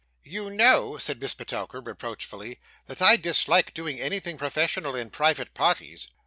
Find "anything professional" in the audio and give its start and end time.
3.99-4.95